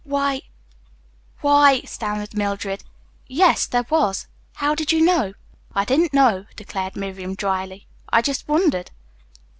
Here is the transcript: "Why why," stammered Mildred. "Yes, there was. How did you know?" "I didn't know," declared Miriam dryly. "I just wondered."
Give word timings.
"Why 0.03 0.41
why," 1.41 1.81
stammered 1.81 2.35
Mildred. 2.35 2.83
"Yes, 3.27 3.67
there 3.67 3.85
was. 3.87 4.25
How 4.53 4.73
did 4.73 4.91
you 4.91 4.99
know?" 5.01 5.35
"I 5.75 5.85
didn't 5.85 6.11
know," 6.11 6.47
declared 6.55 6.95
Miriam 6.95 7.35
dryly. 7.35 7.85
"I 8.09 8.23
just 8.23 8.47
wondered." 8.47 8.89